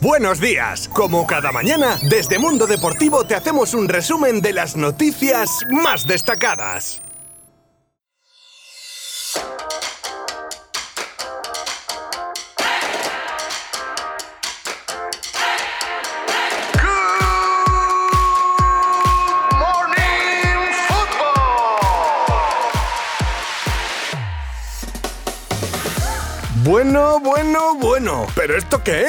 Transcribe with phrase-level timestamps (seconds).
[0.00, 0.88] Buenos días.
[0.88, 7.02] Como cada mañana, desde Mundo Deportivo te hacemos un resumen de las noticias más destacadas.
[26.62, 28.26] Bueno, bueno, bueno.
[28.34, 29.06] ¿Pero esto qué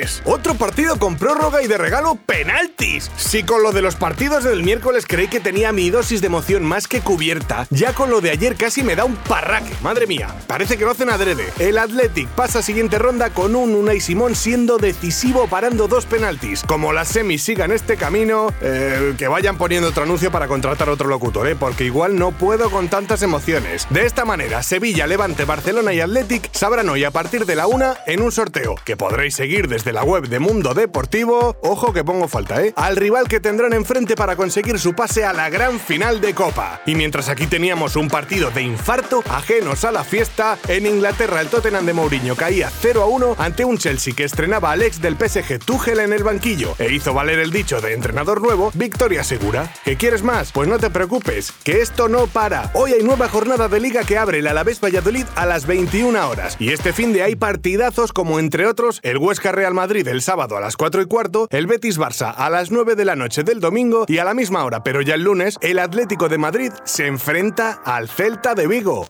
[0.00, 0.22] es?
[0.24, 3.10] Otro partido con prórroga y de regalo penaltis.
[3.18, 6.64] Si con lo de los partidos del miércoles creí que tenía mi dosis de emoción
[6.64, 9.74] más que cubierta, ya con lo de ayer casi me da un parraque.
[9.82, 11.52] Madre mía, parece que lo hacen adrede.
[11.58, 16.62] El Athletic pasa siguiente ronda con un Unai Simón siendo decisivo parando dos penaltis.
[16.62, 21.08] Como las semis sigan este camino, eh, que vayan poniendo otro anuncio para contratar otro
[21.08, 21.56] locutor, ¿eh?
[21.56, 23.86] porque igual no puedo con tantas emociones.
[23.90, 27.96] De esta manera, Sevilla, Levante, Barcelona y Athletic sabrán hoy a partir de la una
[28.06, 31.56] en un sorteo que podréis seguir desde la web de Mundo Deportivo.
[31.62, 32.72] Ojo que pongo falta, ¿eh?
[32.76, 36.80] Al rival que tendrán enfrente para conseguir su pase a la gran final de Copa.
[36.86, 41.48] Y mientras aquí teníamos un partido de infarto, ajenos a la fiesta, en Inglaterra el
[41.48, 45.16] Tottenham de Mourinho caía 0 a 1 ante un Chelsea que estrenaba al ex del
[45.16, 49.72] PSG Tuchel en el banquillo e hizo valer el dicho de entrenador nuevo, victoria segura.
[49.84, 50.52] ¿Qué quieres más?
[50.52, 52.70] Pues no te preocupes, que esto no para.
[52.74, 56.56] Hoy hay nueva jornada de liga que abre el Alavés Valladolid a las 21 horas
[56.58, 60.58] y este fin de hay partidazos como entre otros el Huesca Real Madrid el sábado
[60.58, 63.60] a las 4 y cuarto, el Betis Barça a las 9 de la noche del
[63.60, 67.06] domingo y a la misma hora, pero ya el lunes, el Atlético de Madrid se
[67.06, 69.06] enfrenta al Celta de Vigo.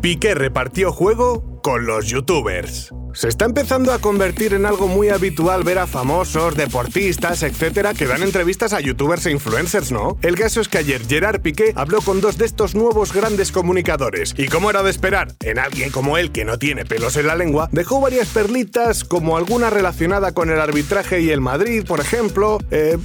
[0.00, 2.94] Piqué repartió juego con los youtubers.
[3.12, 8.06] Se está empezando a convertir en algo muy habitual ver a famosos, deportistas, etcétera, que
[8.06, 10.18] dan entrevistas a youtubers e influencers, ¿no?
[10.20, 14.34] El caso es que ayer Gerard Piqué habló con dos de estos nuevos grandes comunicadores.
[14.36, 17.34] Y como era de esperar, en alguien como él que no tiene pelos en la
[17.34, 22.58] lengua, dejó varias perlitas, como alguna relacionada con el arbitraje y el Madrid, por ejemplo.
[22.70, 22.98] Eh,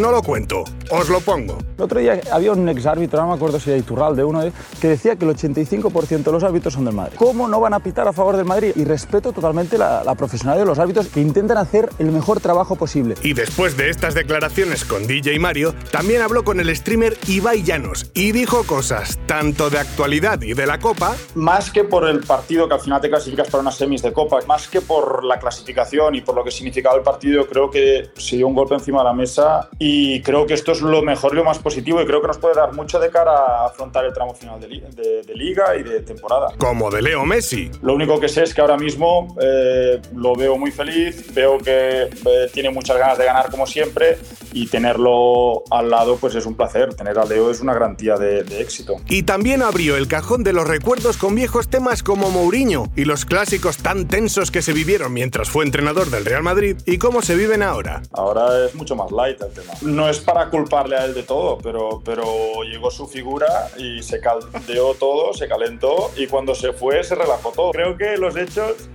[0.00, 1.58] no lo cuento, os lo pongo.
[1.76, 4.88] El otro día había un exárbitro, no me acuerdo si era Iturralde, uno de, que
[4.88, 7.16] decía que el 85% de los árbitros son del Madrid.
[7.18, 8.72] ¿Cómo no van a pitar a favor del Madrid?
[8.76, 12.76] Y respeto totalmente la, la profesionalidad de los árbitros que intentan hacer el mejor trabajo
[12.76, 13.14] posible.
[13.22, 18.10] Y después de estas declaraciones con DJ Mario, también habló con el streamer Ibai Llanos
[18.14, 21.16] y dijo cosas tanto de actualidad y de la Copa.
[21.34, 24.38] Más que por el partido que al final te clasificas para unas semis de Copa,
[24.46, 28.36] más que por la clasificación y por lo que significaba el partido, creo que se
[28.36, 31.36] dio un golpe encima de la mesa y creo que esto es lo mejor y
[31.36, 34.12] lo más positivo y creo que nos puede dar mucho de cara a afrontar el
[34.12, 36.48] tramo final de, li de, de liga y de temporada.
[36.58, 37.70] Como de Leo Messi.
[37.82, 42.02] Lo único que sé es que ahora mismo eh, lo veo muy feliz, veo que
[42.02, 44.18] eh, tiene muchas ganas de ganar como siempre
[44.52, 48.42] y tenerlo al lado pues es un placer, tener a Leo es una garantía de,
[48.44, 48.96] de éxito.
[49.06, 53.24] Y también abrió el cajón de los recuerdos con viejos temas como Mourinho y los
[53.24, 57.34] clásicos tan tensos que se vivieron mientras fue entrenador del Real Madrid y cómo se
[57.34, 58.02] viven ahora.
[58.12, 59.72] Ahora es mucho más light el tema.
[59.82, 62.24] No es para culparle a él de todo, pero, pero
[62.62, 63.46] llegó su figura
[63.78, 67.72] y se caldeó todo, se calentó y cuando se fue se relajó todo.
[67.76, 68.88] Creo que los hechos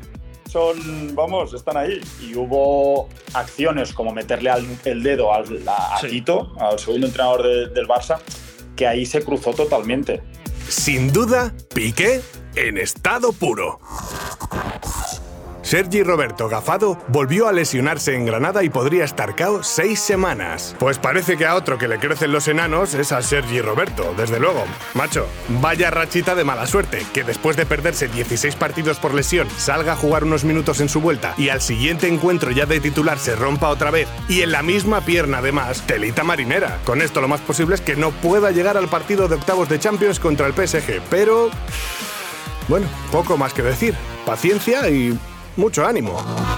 [0.49, 2.01] son, vamos, están ahí.
[2.19, 6.07] Y hubo acciones como meterle al, el dedo al, a, a Sí.
[6.07, 8.17] Tito, al segundo entrenador de- del Barça,
[8.75, 10.23] que ahí se cruzó totalmente.
[10.67, 12.21] Sin duda, Piqué
[12.55, 13.79] en estado puro.
[15.71, 20.75] Sergi Roberto Gafado volvió a lesionarse en Granada y podría estar cao seis semanas.
[20.77, 24.37] Pues parece que a otro que le crecen los enanos es a Sergi Roberto, desde
[24.37, 24.65] luego.
[24.95, 25.27] Macho,
[25.61, 29.95] vaya rachita de mala suerte, que después de perderse 16 partidos por lesión, salga a
[29.95, 33.69] jugar unos minutos en su vuelta y al siguiente encuentro ya de titular se rompa
[33.69, 36.79] otra vez y en la misma pierna además, telita marinera.
[36.83, 39.79] Con esto lo más posible es que no pueda llegar al partido de octavos de
[39.79, 41.49] Champions contra el PSG, pero...
[42.67, 43.95] Bueno, poco más que decir.
[44.25, 45.17] Paciencia y
[45.57, 46.50] mucho ánimo.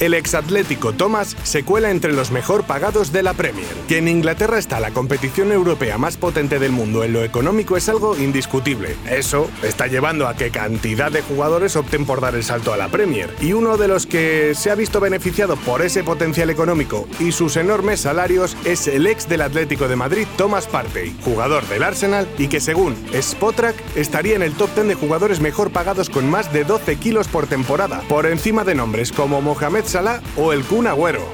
[0.00, 3.66] El exatlético Thomas se cuela entre los mejor pagados de la Premier.
[3.88, 7.88] Que en Inglaterra está la competición europea más potente del mundo en lo económico es
[7.88, 8.94] algo indiscutible.
[9.10, 12.88] Eso está llevando a que cantidad de jugadores opten por dar el salto a la
[12.88, 13.34] Premier.
[13.40, 17.56] Y uno de los que se ha visto beneficiado por ese potencial económico y sus
[17.56, 22.46] enormes salarios es el ex del Atlético de Madrid, Thomas Partey, jugador del Arsenal y
[22.46, 26.62] que según Spotrac estaría en el top 10 de jugadores mejor pagados con más de
[26.62, 29.87] 12 kilos por temporada, por encima de nombres como Mohamed
[30.36, 31.24] O el Kun Agüero.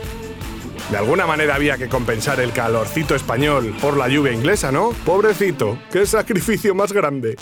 [0.89, 4.91] De alguna manera había que compensar el calorcito español por la lluvia inglesa, ¿no?
[5.05, 7.37] Pobrecito, qué sacrificio más grande.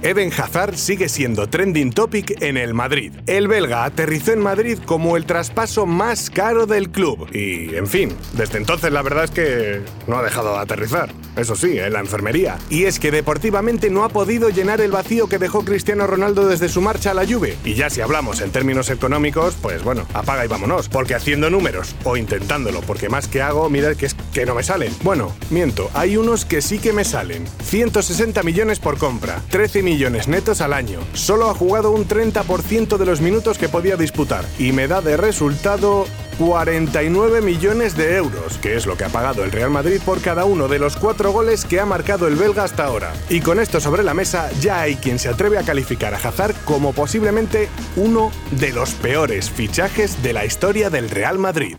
[0.00, 3.12] Eden Hazard sigue siendo trending topic en el Madrid.
[3.26, 7.28] El belga aterrizó en Madrid como el traspaso más caro del club.
[7.34, 11.10] Y, en fin, desde entonces la verdad es que no ha dejado de aterrizar.
[11.36, 12.58] Eso sí, en la enfermería.
[12.70, 16.68] Y es que deportivamente no ha podido llenar el vacío que dejó Cristiano Ronaldo desde
[16.68, 17.56] su marcha a la Juve.
[17.64, 20.88] Y ya si hablamos en términos económicos, pues bueno, apaga y vámonos.
[20.88, 24.62] Porque haciendo números, o intentándolo, porque más que hago, mira que es que no me
[24.62, 24.92] salen.
[25.02, 27.44] Bueno, miento, hay unos que sí que me salen.
[27.64, 31.00] 160 millones por compra, 13 millones netos al año.
[31.14, 34.44] Solo ha jugado un 30% de los minutos que podía disputar.
[34.58, 36.04] Y me da de resultado
[36.38, 40.44] 49 millones de euros, que es lo que ha pagado el Real Madrid por cada
[40.44, 43.14] uno de los cuatro goles que ha marcado el belga hasta ahora.
[43.30, 46.54] Y con esto sobre la mesa, ya hay quien se atreve a calificar a Hazard
[46.66, 51.78] como posiblemente uno de los peores fichajes de la historia del Real Madrid.